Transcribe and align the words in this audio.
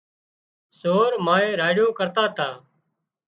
سور 0.79 1.09
مانئين 1.25 1.53
راڙيون 1.61 1.91
ڪرتا 1.97 2.23
تا 2.37 2.49